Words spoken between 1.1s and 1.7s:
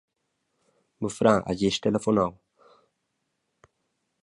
frar ha